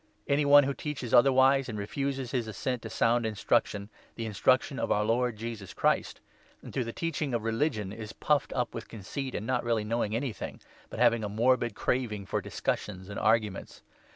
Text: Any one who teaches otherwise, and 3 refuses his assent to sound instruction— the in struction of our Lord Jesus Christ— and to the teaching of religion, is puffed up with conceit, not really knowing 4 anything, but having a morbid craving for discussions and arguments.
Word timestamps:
Any 0.27 0.45
one 0.45 0.63
who 0.63 0.73
teaches 0.73 1.13
otherwise, 1.13 1.69
and 1.69 1.75
3 1.77 1.83
refuses 1.83 2.31
his 2.31 2.47
assent 2.47 2.81
to 2.81 2.89
sound 2.89 3.23
instruction— 3.23 3.91
the 4.15 4.25
in 4.25 4.33
struction 4.33 4.79
of 4.79 4.91
our 4.91 5.05
Lord 5.05 5.37
Jesus 5.37 5.75
Christ— 5.75 6.21
and 6.63 6.73
to 6.73 6.83
the 6.83 6.91
teaching 6.91 7.35
of 7.35 7.43
religion, 7.43 7.93
is 7.93 8.11
puffed 8.11 8.51
up 8.53 8.73
with 8.73 8.87
conceit, 8.87 9.39
not 9.43 9.63
really 9.63 9.83
knowing 9.83 10.13
4 10.13 10.15
anything, 10.17 10.59
but 10.89 10.97
having 10.97 11.23
a 11.23 11.29
morbid 11.29 11.75
craving 11.75 12.25
for 12.25 12.41
discussions 12.41 13.09
and 13.09 13.19
arguments. 13.19 13.83